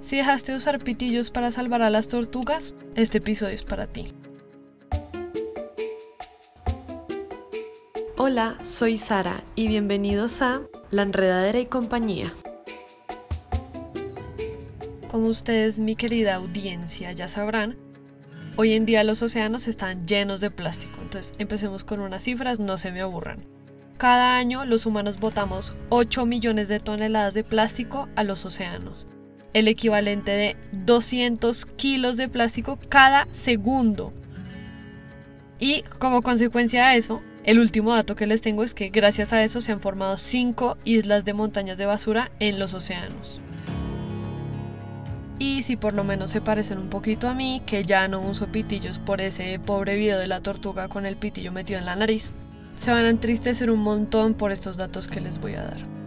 Si 0.00 0.16
dejaste 0.16 0.52
de 0.52 0.58
usar 0.58 0.78
pitillos 0.80 1.30
para 1.30 1.50
salvar 1.50 1.82
a 1.82 1.90
las 1.90 2.08
tortugas, 2.08 2.74
este 2.96 3.18
episodio 3.18 3.54
es 3.54 3.62
para 3.62 3.86
ti. 3.86 4.08
Hola, 8.18 8.58
soy 8.62 8.98
Sara 8.98 9.42
y 9.54 9.68
bienvenidos 9.68 10.42
a 10.42 10.62
La 10.90 11.02
Enredadera 11.02 11.60
y 11.60 11.66
Compañía. 11.66 12.34
Como 15.10 15.28
ustedes, 15.28 15.78
mi 15.78 15.96
querida 15.96 16.34
audiencia, 16.34 17.12
ya 17.12 17.28
sabrán, 17.28 17.76
hoy 18.56 18.74
en 18.74 18.86
día 18.86 19.04
los 19.04 19.22
océanos 19.22 19.68
están 19.68 20.06
llenos 20.06 20.40
de 20.40 20.50
plástico. 20.50 20.98
Entonces, 21.02 21.34
empecemos 21.38 21.82
con 21.84 22.00
unas 22.00 22.24
cifras, 22.24 22.60
no 22.60 22.78
se 22.78 22.92
me 22.92 23.00
aburran. 23.00 23.44
Cada 24.00 24.38
año 24.38 24.64
los 24.64 24.86
humanos 24.86 25.20
botamos 25.20 25.74
8 25.90 26.24
millones 26.24 26.68
de 26.68 26.80
toneladas 26.80 27.34
de 27.34 27.44
plástico 27.44 28.08
a 28.16 28.24
los 28.24 28.46
océanos 28.46 29.06
el 29.52 29.68
equivalente 29.68 30.30
de 30.30 30.56
200 30.72 31.66
kilos 31.66 32.16
de 32.16 32.28
plástico 32.28 32.78
cada 32.88 33.26
segundo. 33.32 34.14
Y 35.58 35.82
como 35.98 36.22
consecuencia 36.22 36.88
de 36.88 36.96
eso, 36.96 37.20
el 37.44 37.58
último 37.58 37.92
dato 37.92 38.16
que 38.16 38.26
les 38.26 38.40
tengo 38.40 38.62
es 38.62 38.74
que 38.74 38.88
gracias 38.88 39.34
a 39.34 39.42
eso 39.42 39.60
se 39.60 39.72
han 39.72 39.80
formado 39.80 40.16
5 40.16 40.78
islas 40.84 41.26
de 41.26 41.34
montañas 41.34 41.76
de 41.76 41.84
basura 41.84 42.30
en 42.38 42.58
los 42.58 42.72
océanos. 42.72 43.40
Y 45.38 45.62
si 45.62 45.76
por 45.76 45.94
lo 45.94 46.04
menos 46.04 46.30
se 46.30 46.40
parecen 46.40 46.78
un 46.78 46.88
poquito 46.88 47.28
a 47.28 47.34
mí, 47.34 47.60
que 47.66 47.82
ya 47.82 48.08
no 48.08 48.20
uso 48.20 48.46
pitillos 48.46 48.98
por 48.98 49.20
ese 49.20 49.58
pobre 49.58 49.96
video 49.96 50.18
de 50.18 50.26
la 50.26 50.40
tortuga 50.40 50.88
con 50.88 51.06
el 51.06 51.16
pitillo 51.16 51.50
metido 51.50 51.78
en 51.78 51.86
la 51.86 51.96
nariz, 51.96 52.32
se 52.80 52.90
van 52.90 53.04
a 53.04 53.10
entristecer 53.10 53.70
un 53.70 53.80
montón 53.80 54.34
por 54.34 54.52
estos 54.52 54.76
datos 54.76 55.06
que 55.06 55.20
les 55.20 55.38
voy 55.38 55.54
a 55.54 55.64
dar 55.64 56.00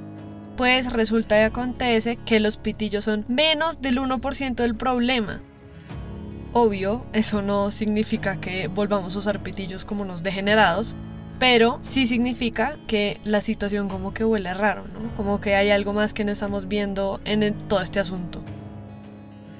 pues 0.55 0.91
resulta 0.91 1.39
y 1.39 1.43
acontece 1.43 2.17
que 2.17 2.39
los 2.39 2.57
pitillos 2.57 3.05
son 3.05 3.25
menos 3.27 3.81
del 3.81 3.97
1% 3.97 4.55
del 4.55 4.75
problema. 4.75 5.41
Obvio, 6.51 7.05
eso 7.13 7.41
no 7.41 7.71
significa 7.71 8.39
que 8.39 8.67
volvamos 8.67 9.15
a 9.15 9.19
usar 9.19 9.41
pitillos 9.41 9.85
como 9.85 10.03
unos 10.03 10.21
degenerados, 10.21 10.95
pero 11.39 11.79
sí 11.81 12.05
significa 12.05 12.77
que 12.85 13.19
la 13.23 13.41
situación 13.41 13.89
como 13.89 14.13
que 14.13 14.23
huele 14.23 14.53
raro, 14.53 14.83
¿no? 14.87 15.15
Como 15.15 15.41
que 15.41 15.55
hay 15.55 15.71
algo 15.71 15.93
más 15.93 16.13
que 16.13 16.23
no 16.23 16.31
estamos 16.31 16.67
viendo 16.67 17.19
en 17.25 17.53
todo 17.67 17.81
este 17.81 17.99
asunto. 17.99 18.43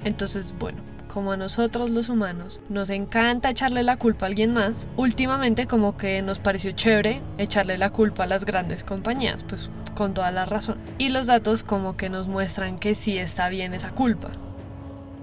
Entonces, 0.03 0.53
bueno, 0.59 0.82
como 1.13 1.31
a 1.31 1.37
nosotros 1.37 1.91
los 1.91 2.09
humanos 2.09 2.59
nos 2.69 2.89
encanta 2.89 3.51
echarle 3.51 3.83
la 3.83 3.97
culpa 3.97 4.25
a 4.25 4.29
alguien 4.29 4.51
más, 4.51 4.87
últimamente 4.97 5.67
como 5.67 5.95
que 5.95 6.23
nos 6.23 6.39
pareció 6.39 6.71
chévere 6.71 7.21
echarle 7.37 7.77
la 7.77 7.91
culpa 7.91 8.23
a 8.23 8.27
las 8.27 8.45
grandes 8.45 8.83
compañías, 8.83 9.43
pues 9.43 9.69
con 9.93 10.15
toda 10.15 10.31
la 10.31 10.45
razón. 10.45 10.79
Y 10.97 11.09
los 11.09 11.27
datos 11.27 11.63
como 11.63 11.95
que 11.97 12.09
nos 12.09 12.27
muestran 12.27 12.79
que 12.79 12.95
sí 12.95 13.19
está 13.19 13.49
bien 13.49 13.75
esa 13.75 13.91
culpa. 13.91 14.29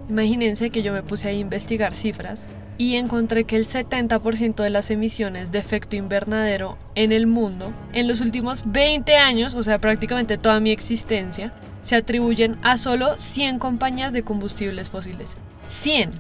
Imagínense 0.08 0.70
que 0.70 0.82
yo 0.82 0.92
me 0.92 1.02
puse 1.02 1.28
a 1.28 1.32
investigar 1.32 1.92
cifras 1.92 2.46
y 2.78 2.94
encontré 2.94 3.42
que 3.42 3.56
el 3.56 3.66
70% 3.66 4.62
de 4.62 4.70
las 4.70 4.92
emisiones 4.92 5.50
de 5.50 5.58
efecto 5.58 5.96
invernadero 5.96 6.78
en 6.94 7.10
el 7.10 7.26
mundo 7.26 7.72
en 7.92 8.06
los 8.06 8.20
últimos 8.20 8.62
20 8.64 9.16
años, 9.16 9.54
o 9.54 9.64
sea, 9.64 9.80
prácticamente 9.80 10.38
toda 10.38 10.60
mi 10.60 10.70
existencia, 10.70 11.52
se 11.82 11.96
atribuyen 11.96 12.58
a 12.62 12.76
solo 12.76 13.18
100 13.18 13.58
compañías 13.58 14.12
de 14.12 14.22
combustibles 14.22 14.88
fósiles. 14.88 15.36
100. 15.70 16.10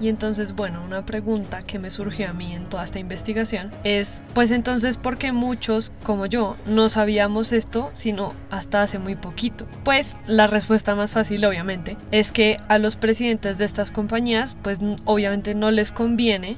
Y 0.00 0.08
entonces, 0.08 0.56
bueno, 0.56 0.82
una 0.84 1.06
pregunta 1.06 1.62
que 1.62 1.78
me 1.78 1.90
surgió 1.90 2.28
a 2.28 2.32
mí 2.32 2.52
en 2.52 2.68
toda 2.68 2.82
esta 2.82 2.98
investigación 2.98 3.70
es, 3.84 4.22
pues 4.34 4.50
entonces, 4.50 4.98
¿por 4.98 5.18
qué 5.18 5.30
muchos, 5.30 5.92
como 6.02 6.26
yo, 6.26 6.56
no 6.66 6.88
sabíamos 6.88 7.52
esto 7.52 7.90
sino 7.92 8.34
hasta 8.50 8.82
hace 8.82 8.98
muy 8.98 9.14
poquito? 9.14 9.66
Pues 9.84 10.16
la 10.26 10.48
respuesta 10.48 10.96
más 10.96 11.12
fácil, 11.12 11.44
obviamente, 11.44 11.96
es 12.10 12.32
que 12.32 12.58
a 12.66 12.78
los 12.78 12.96
presidentes 12.96 13.56
de 13.56 13.64
estas 13.66 13.92
compañías, 13.92 14.56
pues 14.62 14.80
obviamente 15.04 15.54
no 15.54 15.70
les 15.70 15.92
conviene 15.92 16.56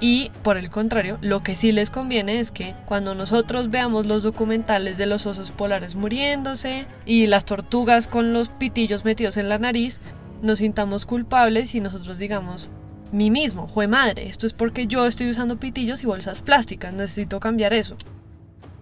y 0.00 0.30
por 0.42 0.58
el 0.58 0.68
contrario, 0.70 1.16
lo 1.22 1.42
que 1.42 1.56
sí 1.56 1.72
les 1.72 1.88
conviene 1.88 2.40
es 2.40 2.52
que 2.52 2.74
cuando 2.84 3.14
nosotros 3.14 3.70
veamos 3.70 4.04
los 4.04 4.22
documentales 4.22 4.98
de 4.98 5.06
los 5.06 5.26
osos 5.26 5.50
polares 5.50 5.94
muriéndose 5.94 6.86
y 7.06 7.26
las 7.26 7.46
tortugas 7.46 8.08
con 8.08 8.34
los 8.34 8.50
pitillos 8.50 9.04
metidos 9.06 9.38
en 9.38 9.48
la 9.48 9.58
nariz, 9.58 10.00
nos 10.44 10.58
sintamos 10.58 11.06
culpables 11.06 11.74
y 11.74 11.80
nosotros 11.80 12.18
digamos, 12.18 12.70
mí 13.12 13.30
mismo, 13.30 13.66
jue 13.66 13.88
madre, 13.88 14.28
esto 14.28 14.46
es 14.46 14.52
porque 14.52 14.86
yo 14.86 15.06
estoy 15.06 15.30
usando 15.30 15.58
pitillos 15.58 16.02
y 16.02 16.06
bolsas 16.06 16.42
plásticas, 16.42 16.92
necesito 16.92 17.40
cambiar 17.40 17.72
eso. 17.72 17.96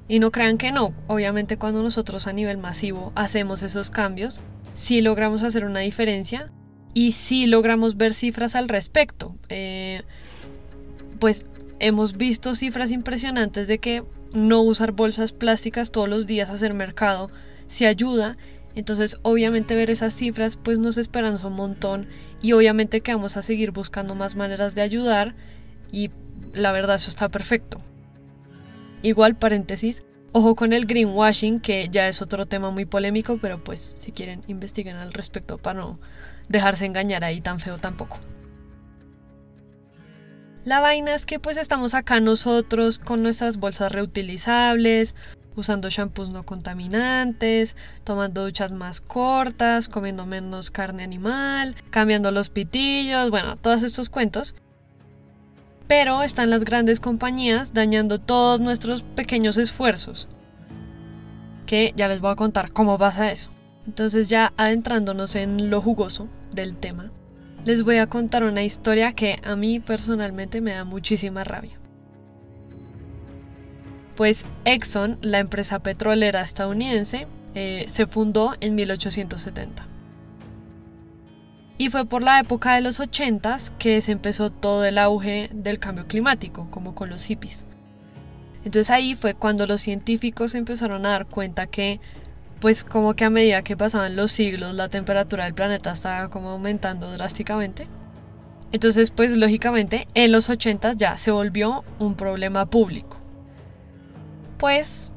Y 0.09 0.19
no 0.19 0.33
crean 0.33 0.59
que 0.59 0.73
no, 0.73 0.93
obviamente 1.07 1.59
cuando 1.59 1.83
nosotros 1.83 2.27
a 2.27 2.33
nivel 2.33 2.59
masivo 2.59 3.13
hacemos 3.15 3.63
esos 3.63 3.91
cambios, 3.91 4.41
sí 4.75 5.01
logramos 5.01 5.45
hacer 5.45 5.65
una 5.65 5.81
diferencia 5.81 6.51
y 6.95 7.13
sí 7.13 7.47
logramos 7.47 7.97
ver 7.97 8.13
cifras 8.13 8.57
al 8.57 8.69
respecto. 8.69 9.37
Eh, 9.49 10.03
pues 11.21 11.47
hemos 11.79 12.17
visto 12.17 12.57
cifras 12.57 12.91
impresionantes 12.91 13.69
de 13.69 13.79
que 13.79 14.03
no 14.35 14.63
usar 14.63 14.93
bolsas 14.93 15.33
plásticas 15.33 15.93
todos 15.93 16.09
los 16.09 16.27
días 16.27 16.51
hacer 16.51 16.75
mercado 16.75 17.31
se 17.69 17.87
ayuda 17.87 18.37
entonces, 18.75 19.19
obviamente 19.23 19.77
ver 19.77 19.91
esas 19.91 20.15
cifras 20.15 20.57
pues 20.57 20.79
nos 20.79 20.97
esperanza 20.97 21.47
un 21.47 21.55
montón 21.55 22.07
y 22.41 22.53
obviamente 22.53 23.01
que 23.01 23.15
vamos 23.15 23.37
a 23.37 23.43
seguir 23.43 23.71
buscando 23.71 24.15
más 24.15 24.35
maneras 24.35 24.75
de 24.75 24.83
ayudar 24.83 25.35
y 25.91 26.11
la 26.55 26.73
verdad 26.73 26.97
eso 26.97 27.11
está 27.11 27.29
perfecto. 27.29 27.81
Igual 29.03 29.37
paréntesis, 29.37 30.05
ojo 30.33 30.57
con 30.57 30.73
el 30.73 30.87
greenwashing 30.87 31.61
que 31.61 31.89
ya 31.91 32.09
es 32.09 32.23
otro 32.23 32.47
tema 32.47 32.71
muy 32.71 32.87
polémico, 32.87 33.39
pero 33.41 33.63
pues 33.63 33.95
si 33.99 34.13
quieren 34.13 34.43
investiguen 34.47 34.97
al 34.97 35.13
respecto 35.13 35.59
para 35.59 35.81
no 35.81 35.99
dejarse 36.49 36.87
engañar 36.87 37.25
ahí 37.25 37.41
tan 37.41 37.61
feo 37.61 37.79
tampoco. 37.79 38.19
La 40.65 40.81
vaina 40.81 41.15
es 41.15 41.27
que 41.27 41.41
pues 41.41 41.57
estamos 41.57 41.93
acá 41.93 42.21
nosotros 42.21 43.01
con 43.01 43.23
nuestras 43.23 43.57
bolsas 43.57 43.91
reutilizables, 43.91 45.15
usando 45.57 45.91
shampoos 45.91 46.31
no 46.31 46.45
contaminantes, 46.45 47.77
tomando 48.05 48.45
duchas 48.45 48.73
más 48.73 49.01
cortas, 49.01 49.89
comiendo 49.89 50.27
menos 50.27 50.71
carne 50.71 51.03
animal, 51.03 51.77
cambiando 51.91 52.31
los 52.31 52.49
pitillos, 52.49 53.31
bueno, 53.31 53.57
todos 53.57 53.83
estos 53.83 54.11
cuentos. 54.11 54.55
Pero 55.87 56.23
están 56.23 56.51
las 56.51 56.65
grandes 56.65 57.01
compañías 57.01 57.75
dañando 57.75 58.19
todos 58.19 58.61
nuestros 58.61 59.03
pequeños 59.03 59.57
esfuerzos. 59.57 60.29
Que 61.67 61.93
ya 61.97 62.09
les 62.09 62.21
voy 62.21 62.33
a 62.33 62.37
contar 62.37 62.73
cómo 62.73 62.99
pasa 62.99 63.31
eso. 63.31 63.51
Entonces 63.87 64.29
ya 64.29 64.53
adentrándonos 64.57 65.35
en 65.35 65.71
lo 65.71 65.81
jugoso 65.81 66.29
del 66.53 66.77
tema, 66.77 67.11
les 67.65 67.83
voy 67.83 67.99
a 67.99 68.07
contar 68.07 68.45
una 68.45 68.63
historia 68.63 69.13
que 69.13 69.39
a 69.43 69.57
mí 69.57 69.81
personalmente 69.81 70.61
me 70.61 70.73
da 70.73 70.85
muchísima 70.85 71.45
rabia 71.45 71.82
pues 74.23 74.47
Exxon, 74.65 75.19
la 75.21 75.41
empresa 75.41 75.81
petrolera 75.81 76.43
estadounidense, 76.43 77.27
eh, 77.57 77.87
se 77.89 78.07
fundó 78.07 78.55
en 78.61 78.77
1870. 78.77 79.85
Y 81.77 81.91
fue 81.91 82.05
por 82.07 82.23
la 82.23 82.39
época 82.39 82.77
de 82.77 82.83
los 82.83 83.01
80 83.01 83.57
que 83.81 84.01
se 84.01 84.13
empezó 84.13 84.51
todo 84.51 84.85
el 84.85 84.99
auge 84.99 85.51
del 85.53 85.81
cambio 85.81 86.07
climático, 86.07 86.69
como 86.71 86.95
con 86.95 87.11
los 87.11 87.25
hippies. 87.25 87.65
Entonces 88.65 88.91
ahí 88.91 89.17
fue 89.17 89.35
cuando 89.35 89.67
los 89.67 89.83
científicos 89.83 90.55
empezaron 90.55 91.05
a 91.05 91.09
dar 91.09 91.27
cuenta 91.27 91.67
que, 91.67 91.99
pues 92.61 92.85
como 92.85 93.15
que 93.15 93.25
a 93.25 93.31
medida 93.31 93.63
que 93.63 93.77
pasaban 93.77 94.15
los 94.15 94.31
siglos, 94.31 94.73
la 94.73 94.89
temperatura 94.89 95.47
del 95.47 95.55
planeta 95.55 95.91
estaba 95.91 96.31
como 96.31 96.51
aumentando 96.51 97.11
drásticamente. 97.11 97.89
Entonces, 98.71 99.11
pues 99.11 99.37
lógicamente, 99.37 100.07
en 100.15 100.31
los 100.31 100.49
80 100.49 100.93
ya 100.93 101.17
se 101.17 101.33
volvió 101.33 101.83
un 101.99 102.15
problema 102.15 102.67
público. 102.67 103.22
Pues, 104.63 105.13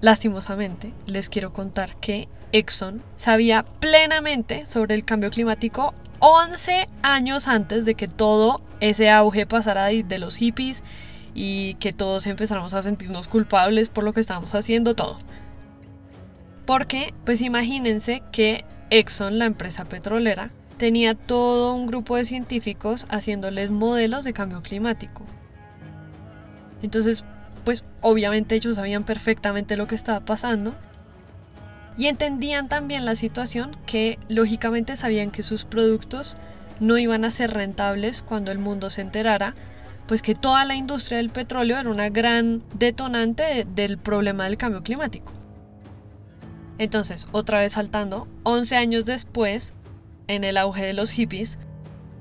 lastimosamente, 0.00 0.94
les 1.04 1.28
quiero 1.28 1.52
contar 1.52 1.96
que 1.96 2.26
Exxon 2.52 3.02
sabía 3.16 3.62
plenamente 3.80 4.64
sobre 4.64 4.94
el 4.94 5.04
cambio 5.04 5.28
climático 5.28 5.92
11 6.20 6.86
años 7.02 7.48
antes 7.48 7.84
de 7.84 7.96
que 7.96 8.08
todo 8.08 8.62
ese 8.80 9.10
auge 9.10 9.44
pasara 9.44 9.84
de 9.88 10.18
los 10.18 10.36
hippies 10.36 10.82
y 11.34 11.74
que 11.74 11.92
todos 11.92 12.26
empezáramos 12.26 12.72
a 12.72 12.80
sentirnos 12.80 13.28
culpables 13.28 13.90
por 13.90 14.04
lo 14.04 14.14
que 14.14 14.20
estábamos 14.20 14.54
haciendo 14.54 14.94
todo. 14.94 15.18
Porque, 16.64 17.12
pues 17.26 17.42
imagínense 17.42 18.22
que 18.32 18.64
Exxon, 18.88 19.38
la 19.38 19.44
empresa 19.44 19.84
petrolera, 19.84 20.50
tenía 20.78 21.14
todo 21.14 21.74
un 21.74 21.88
grupo 21.88 22.16
de 22.16 22.24
científicos 22.24 23.06
haciéndoles 23.10 23.70
modelos 23.70 24.24
de 24.24 24.32
cambio 24.32 24.62
climático. 24.62 25.24
Entonces, 26.80 27.22
pues 27.68 27.84
obviamente 28.00 28.54
ellos 28.54 28.76
sabían 28.76 29.04
perfectamente 29.04 29.76
lo 29.76 29.86
que 29.86 29.94
estaba 29.94 30.20
pasando 30.20 30.74
y 31.98 32.06
entendían 32.06 32.66
también 32.70 33.04
la 33.04 33.14
situación 33.14 33.76
que 33.84 34.18
lógicamente 34.30 34.96
sabían 34.96 35.30
que 35.30 35.42
sus 35.42 35.66
productos 35.66 36.38
no 36.80 36.96
iban 36.96 37.26
a 37.26 37.30
ser 37.30 37.50
rentables 37.52 38.22
cuando 38.22 38.52
el 38.52 38.58
mundo 38.58 38.88
se 38.88 39.02
enterara, 39.02 39.54
pues 40.06 40.22
que 40.22 40.34
toda 40.34 40.64
la 40.64 40.76
industria 40.76 41.18
del 41.18 41.28
petróleo 41.28 41.78
era 41.78 41.90
una 41.90 42.08
gran 42.08 42.62
detonante 42.72 43.66
del 43.68 43.98
problema 43.98 44.44
del 44.44 44.56
cambio 44.56 44.82
climático. 44.82 45.30
Entonces, 46.78 47.26
otra 47.32 47.60
vez 47.60 47.74
saltando, 47.74 48.28
11 48.44 48.76
años 48.76 49.04
después, 49.04 49.74
en 50.26 50.42
el 50.42 50.56
auge 50.56 50.86
de 50.86 50.94
los 50.94 51.10
hippies, 51.10 51.58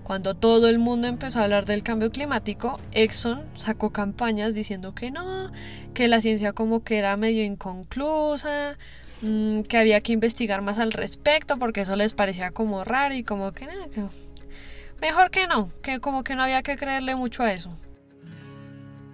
cuando 0.08 0.36
todo 0.36 0.70
el 0.70 0.80
mundo 0.80 1.10
empezó 1.10 1.40
a 1.40 1.44
hablar 1.44 1.66
del 1.66 1.84
cambio 1.84 2.12
climático, 2.12 2.80
Exxon 2.94 3.44
sacó 3.58 3.92
campañas 3.92 4.54
diciendo 4.54 4.96
que 4.96 5.12
no, 5.12 5.52
que 5.94 6.08
la 6.08 6.22
ciencia 6.22 6.54
como 6.54 6.82
que 6.82 6.98
era 6.98 7.18
medio 7.18 7.44
inconclusa, 7.44 8.78
mm, 9.22 9.64
que 9.64 9.78
había 9.78 10.00
que 10.00 10.14
investigar 10.14 10.62
más 10.62 10.80
al 10.80 10.94
respecto 10.94 11.58
porque 11.58 11.82
eso 11.82 11.98
les 11.98 12.14
parecía 12.14 12.52
como 12.52 12.86
raro 12.86 13.16
y 13.16 13.24
como 13.24 13.52
que, 13.52 13.66
que 13.66 14.06
mejor 15.02 15.30
que 15.30 15.46
no, 15.46 15.74
que 15.82 16.00
como 16.00 16.24
que 16.24 16.38
no 16.38 16.44
había 16.44 16.64
que 16.64 16.78
creerle 16.78 17.18
mucho 17.18 17.44
a 17.44 17.52
eso. 17.52 17.78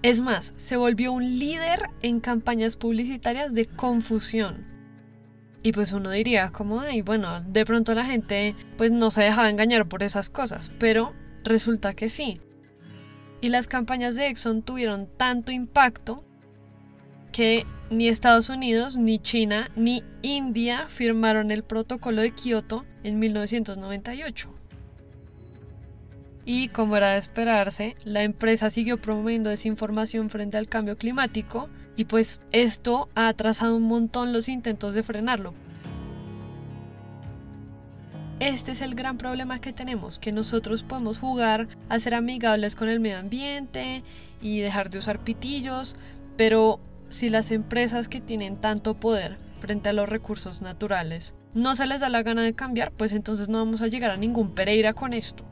Es 0.04 0.19
más, 0.19 0.54
se 0.57 0.78
volvió 0.78 1.12
un 1.12 1.40
líder 1.40 1.90
en 2.04 2.19
campañas 2.19 2.75
publicitarias 2.75 3.51
de 3.56 3.66
confusión. 3.66 4.73
Y 5.63 5.71
pues 5.71 5.94
uno 5.94 6.12
diría 6.12 6.51
como, 6.51 6.81
ay, 6.81 7.01
bueno, 7.01 7.42
de 7.42 7.65
pronto 7.65 7.95
la 7.95 8.06
gente 8.06 8.56
pues 8.77 8.92
no 8.92 9.10
se 9.12 9.24
dejaba 9.24 9.50
engañar 9.50 9.88
por 9.88 10.04
esas 10.04 10.30
cosas, 10.30 10.71
pero 10.77 11.13
resulta 11.45 11.94
que 11.94 12.10
sí. 12.10 12.42
Y 13.39 13.50
las 13.50 13.68
campañas 13.68 14.15
de 14.15 14.27
Exxon 14.27 14.62
tuvieron 14.62 15.07
tanto 15.18 15.51
impacto 15.51 16.24
que 17.31 17.65
ni 17.89 18.07
Estados 18.07 18.50
Unidos, 18.50 18.98
ni 18.98 19.19
China, 19.19 19.69
ni 19.75 20.04
India 20.21 20.88
firmaron 20.88 21.51
el 21.51 21.63
protocolo 21.63 22.21
de 22.21 22.31
Kioto 22.31 22.86
en 23.04 23.19
1998. 23.19 24.54
Y 26.45 26.68
como 26.69 26.98
era 26.98 27.12
de 27.12 27.18
esperarse, 27.18 27.95
la 28.04 28.24
empresa 28.24 28.69
siguió 28.69 28.98
promoviendo 28.98 29.50
desinformación 29.50 30.30
frente 30.30 30.57
al 30.57 30.68
cambio 30.68 30.98
climático 30.98 31.69
y 31.95 32.06
pues 32.06 32.42
esto 32.51 33.10
ha 33.16 33.28
atrasado 33.28 33.75
un 33.75 33.84
montón 33.84 34.34
los 34.34 34.50
intentos 34.50 34.94
de 34.94 35.04
frenarlo. 35.04 35.54
Este 38.40 38.72
es 38.72 38.81
el 38.81 38.95
gran 38.95 39.18
problema 39.18 39.62
que 39.62 39.74
tenemos, 39.74 40.19
que 40.19 40.31
nosotros 40.31 40.84
podemos 40.84 41.18
jugar 41.18 41.68
a 41.88 42.00
ser 42.00 42.16
amigables 42.16 42.75
con 42.75 42.90
el 42.90 43.00
medio 43.00 43.19
ambiente 43.19 44.04
y 44.42 44.60
dejar 44.60 44.90
de 44.90 44.98
usar 44.98 45.19
pitillos, 45.19 45.95
pero 46.36 46.80
si 47.10 47.30
las 47.30 47.51
empresas 47.51 48.10
que 48.10 48.22
tienen 48.22 48.57
tanto 48.57 48.95
poder 48.95 49.38
frente 49.60 49.90
a 49.90 49.94
los 49.94 50.10
recursos 50.10 50.62
naturales 50.62 51.36
no 51.54 51.75
se 51.75 51.86
les 51.86 52.01
da 52.01 52.10
la 52.10 52.24
gana 52.24 52.42
de 52.42 52.56
cambiar, 52.56 52.92
pues 52.92 53.13
entonces 53.13 53.48
no 53.48 53.60
vamos 53.60 53.81
a 53.81 53.88
llegar 53.88 54.12
a 54.12 54.18
ningún 54.18 54.56
Pereira 54.56 54.94
con 54.94 55.13
esto. 55.13 55.45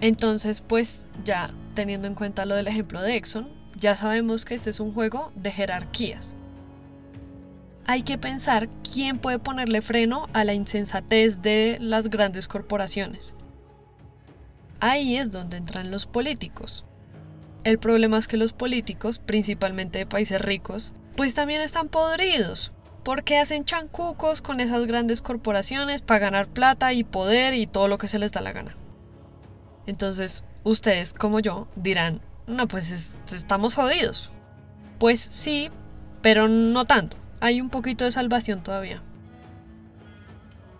Entonces, 0.00 0.60
pues 0.60 1.08
ya 1.24 1.50
teniendo 1.74 2.06
en 2.06 2.14
cuenta 2.14 2.44
lo 2.44 2.54
del 2.54 2.68
ejemplo 2.68 3.00
de 3.00 3.16
Exxon, 3.16 3.55
ya 3.78 3.94
sabemos 3.94 4.44
que 4.44 4.54
este 4.54 4.70
es 4.70 4.80
un 4.80 4.92
juego 4.92 5.32
de 5.34 5.50
jerarquías. 5.50 6.34
Hay 7.86 8.02
que 8.02 8.18
pensar 8.18 8.68
quién 8.92 9.18
puede 9.18 9.38
ponerle 9.38 9.80
freno 9.80 10.28
a 10.32 10.44
la 10.44 10.54
insensatez 10.54 11.42
de 11.42 11.78
las 11.80 12.08
grandes 12.10 12.48
corporaciones. 12.48 13.36
Ahí 14.80 15.16
es 15.16 15.30
donde 15.30 15.56
entran 15.56 15.90
los 15.90 16.06
políticos. 16.06 16.84
El 17.64 17.78
problema 17.78 18.18
es 18.18 18.28
que 18.28 18.36
los 18.36 18.52
políticos, 18.52 19.18
principalmente 19.18 20.00
de 20.00 20.06
países 20.06 20.40
ricos, 20.40 20.92
pues 21.16 21.34
también 21.34 21.60
están 21.60 21.88
podridos, 21.88 22.72
porque 23.04 23.38
hacen 23.38 23.64
chancucos 23.64 24.42
con 24.42 24.60
esas 24.60 24.86
grandes 24.86 25.22
corporaciones 25.22 26.02
para 26.02 26.20
ganar 26.20 26.48
plata 26.48 26.92
y 26.92 27.04
poder 27.04 27.54
y 27.54 27.66
todo 27.66 27.88
lo 27.88 27.98
que 27.98 28.08
se 28.08 28.18
les 28.18 28.32
da 28.32 28.40
la 28.40 28.52
gana. 28.52 28.76
Entonces, 29.86 30.44
ustedes 30.64 31.12
como 31.12 31.40
yo 31.40 31.68
dirán, 31.76 32.20
no, 32.46 32.68
pues 32.68 33.14
estamos 33.32 33.74
jodidos. 33.74 34.30
Pues 34.98 35.20
sí, 35.20 35.70
pero 36.22 36.48
no 36.48 36.84
tanto. 36.84 37.16
Hay 37.40 37.60
un 37.60 37.70
poquito 37.70 38.04
de 38.04 38.12
salvación 38.12 38.62
todavía. 38.62 39.02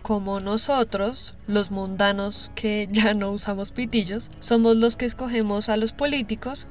Como 0.03 0.39
nosotros, 0.39 1.35
los 1.47 1.71
mundanos 1.71 2.53
que 2.55 2.89
ya 2.93 3.15
no 3.15 3.31
usamos 3.31 3.73
pitillos, 3.73 4.31
somos 4.41 4.77
los 4.77 4.97
que 4.97 5.07
escogemos 5.07 5.69
a 5.69 5.77
los 5.77 5.93
políticos, 5.93 6.67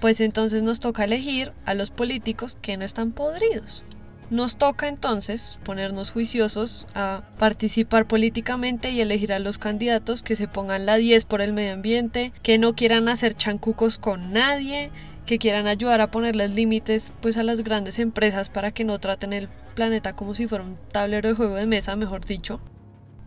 pues 0.00 0.20
entonces 0.20 0.62
nos 0.62 0.80
toca 0.80 1.04
elegir 1.04 1.52
a 1.66 1.74
los 1.74 1.90
políticos 1.90 2.56
que 2.62 2.76
no 2.76 2.84
están 2.84 3.12
podridos. 3.12 3.84
Nos 4.30 4.56
toca 4.56 4.86
entonces 4.86 5.58
ponernos 5.64 6.12
juiciosos 6.12 6.86
a 6.94 7.24
participar 7.36 8.06
políticamente 8.06 8.90
y 8.90 9.00
elegir 9.00 9.32
a 9.32 9.40
los 9.40 9.58
candidatos 9.58 10.22
que 10.22 10.36
se 10.36 10.46
pongan 10.46 10.86
la 10.86 10.96
10 10.98 11.24
por 11.24 11.40
el 11.40 11.52
medio 11.52 11.72
ambiente, 11.72 12.32
que 12.44 12.56
no 12.56 12.76
quieran 12.76 13.08
hacer 13.08 13.34
chancucos 13.34 13.98
con 13.98 14.32
nadie, 14.32 14.92
que 15.26 15.38
quieran 15.38 15.66
ayudar 15.66 16.00
a 16.00 16.12
ponerles 16.12 16.52
límites 16.52 17.12
pues 17.20 17.38
a 17.38 17.42
las 17.42 17.62
grandes 17.62 17.98
empresas 17.98 18.50
para 18.50 18.70
que 18.70 18.84
no 18.84 19.00
traten 19.00 19.32
el 19.32 19.48
planeta 19.74 20.14
como 20.14 20.36
si 20.36 20.46
fuera 20.46 20.62
un 20.62 20.76
tablero 20.92 21.28
de 21.28 21.34
juego 21.34 21.56
de 21.56 21.66
mesa, 21.66 21.96
mejor 21.96 22.24
dicho. 22.24 22.60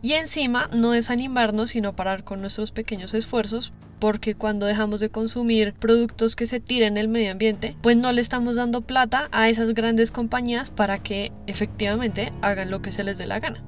Y 0.04 0.14
encima 0.14 0.70
no 0.74 0.92
desanimarnos 0.92 1.70
sino 1.70 1.96
parar 1.96 2.26
con 2.26 2.42
nuestros 2.42 2.72
pequeños 2.72 3.14
esfuerzos 3.14 3.72
porque 4.00 4.36
cuando 4.36 4.66
dejamos 4.66 5.00
de 5.00 5.10
consumir 5.10 5.74
productos 5.76 6.36
que 6.36 6.46
se 6.46 6.60
tiren 6.60 6.98
en 6.98 6.98
el 6.98 7.08
medio 7.08 7.32
ambiente, 7.32 7.78
pues 7.82 7.96
no 7.96 8.12
le 8.12 8.20
estamos 8.20 8.58
dando 8.58 8.82
plata 8.82 9.30
a 9.32 9.48
esas 9.48 9.74
grandes 9.74 10.12
compañías 10.12 10.72
para 10.72 11.02
que 11.02 11.32
efectivamente 11.48 12.34
hagan 12.42 12.70
lo 12.70 12.82
que 12.82 12.92
se 12.92 13.06
les 13.06 13.18
dé 13.18 13.28
la 13.28 13.40
gana. 13.40 13.64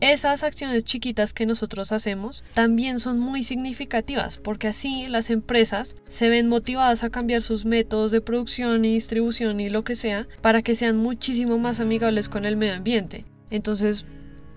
Esas 0.00 0.44
acciones 0.44 0.84
chiquitas 0.84 1.34
que 1.34 1.44
nosotros 1.44 1.92
hacemos 1.92 2.42
también 2.54 2.98
son 2.98 3.18
muy 3.18 3.44
significativas 3.44 4.38
porque 4.38 4.68
así 4.68 5.08
las 5.08 5.28
empresas 5.28 5.94
se 6.06 6.30
ven 6.30 6.48
motivadas 6.48 7.04
a 7.04 7.10
cambiar 7.10 7.42
sus 7.42 7.66
métodos 7.66 8.12
de 8.12 8.22
producción 8.22 8.82
y 8.86 8.94
distribución 8.94 9.60
y 9.60 9.68
lo 9.68 9.84
que 9.84 9.94
sea 9.94 10.26
para 10.40 10.62
que 10.62 10.74
sean 10.74 10.96
muchísimo 10.96 11.58
más 11.58 11.80
amigables 11.80 12.30
con 12.30 12.46
el 12.46 12.56
medio 12.56 12.76
ambiente. 12.76 13.26
Entonces, 13.50 14.06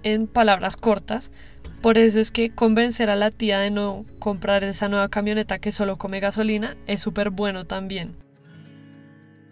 en 0.03 0.27
palabras 0.27 0.77
cortas, 0.77 1.31
por 1.81 1.97
eso 1.97 2.19
es 2.19 2.29
que 2.29 2.51
convencer 2.51 3.09
a 3.09 3.15
la 3.15 3.31
tía 3.31 3.59
de 3.59 3.71
no 3.71 4.05
comprar 4.19 4.63
esa 4.63 4.87
nueva 4.87 5.09
camioneta 5.09 5.57
que 5.57 5.71
solo 5.71 5.97
come 5.97 6.19
gasolina 6.19 6.77
es 6.85 7.01
súper 7.01 7.31
bueno 7.31 7.65
también. 7.65 8.15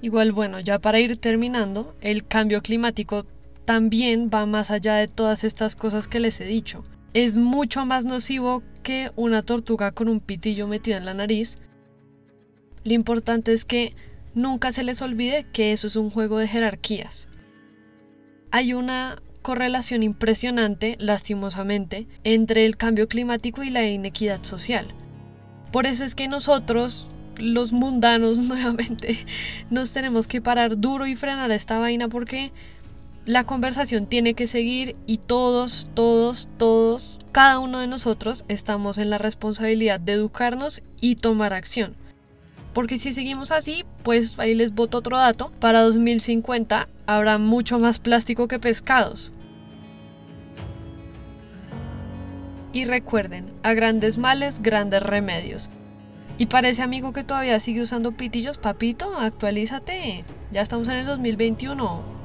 Igual 0.02 0.32
bueno, 0.32 0.60
ya 0.60 0.80
para 0.80 1.00
ir 1.00 1.18
terminando, 1.18 1.96
el 2.02 2.26
cambio 2.26 2.62
climático 2.62 3.26
también 3.66 4.30
va 4.34 4.46
más 4.46 4.72
allá 4.72 4.96
de 4.96 5.08
todas 5.08 5.44
estas 5.44 5.76
cosas 5.76 6.08
que 6.08 6.20
les 6.20 6.40
he 6.40 6.46
dicho. 6.46 6.84
Es 7.14 7.36
mucho 7.36 7.86
más 7.86 8.06
nocivo 8.06 8.62
que 8.84 9.12
una 9.16 9.42
tortuga 9.42 9.92
con 9.92 10.08
un 10.08 10.20
pitillo 10.20 10.68
metido 10.68 10.98
en 10.98 11.06
la 11.06 11.16
nariz. 11.16 11.58
Lo 12.84 12.94
importante 12.94 13.54
es 13.54 13.66
que 13.66 13.96
nunca 14.36 14.72
se 14.72 14.84
les 14.84 15.02
olvide 15.02 15.48
que 15.52 15.74
eso 15.74 15.88
es 15.88 15.96
un 15.96 16.12
juego 16.12 16.38
de 16.38 16.48
jerarquías. 16.48 17.28
Hay 18.52 18.74
una 18.74 19.22
correlación 19.42 20.04
impresionante, 20.04 20.96
lastimosamente, 21.00 22.08
entre 22.24 22.66
el 22.66 22.78
cambio 22.78 23.08
climático 23.08 23.64
y 23.64 23.70
la 23.70 23.88
inequidad 23.88 24.44
social. 24.44 24.88
Por 25.72 25.86
eso 25.86 26.04
es 26.04 26.16
que 26.16 26.28
nosotros, 26.28 27.08
los 27.38 27.72
mundanos, 27.72 28.38
nuevamente, 28.40 29.26
nos 29.70 29.94
tenemos 29.94 30.28
que 30.28 30.42
parar 30.42 30.80
duro 30.80 31.08
y 31.08 31.16
frenar 31.16 31.52
esta 31.52 31.80
vaina 31.80 32.08
porque 32.08 32.52
la 33.26 33.44
conversación 33.44 34.08
tiene 34.08 34.34
que 34.34 34.48
seguir 34.48 34.96
y 35.06 35.20
todos, 35.20 35.88
todos, 35.94 36.50
todos, 36.58 37.20
cada 37.32 37.60
uno 37.60 37.80
de 37.80 37.88
nosotros 37.88 38.44
estamos 38.48 38.98
en 38.98 39.10
la 39.10 39.20
responsabilidad 39.20 40.00
de 40.00 40.14
educarnos 40.14 40.82
y 41.00 41.16
tomar 41.16 41.54
acción. 41.54 41.96
Porque 42.80 42.98
si 42.98 43.12
seguimos 43.12 43.52
así, 43.52 43.84
pues 44.04 44.40
ahí 44.40 44.56
les 44.56 44.74
boto 44.74 45.00
otro 45.00 45.18
dato, 45.18 45.52
para 45.60 45.82
2050 45.82 46.88
habrá 47.08 47.38
mucho 47.38 47.78
más 47.78 48.00
plástico 48.00 48.48
que 48.48 48.58
pescados. 48.58 49.34
Y 52.72 52.86
recuerden, 52.86 53.52
a 53.64 53.74
grandes 53.74 54.18
males, 54.18 54.62
grandes 54.62 55.04
remedios. 55.04 55.70
Y 56.38 56.46
parece 56.46 56.82
amigo 56.82 57.12
que 57.12 57.26
todavía 57.26 57.60
sigue 57.60 57.82
usando 57.82 58.14
pitillos, 58.14 58.58
papito, 58.58 59.14
actualízate. 59.18 60.24
Ya 60.54 60.62
estamos 60.62 60.88
en 60.88 61.00
el 61.00 61.06
2021. 61.06 62.19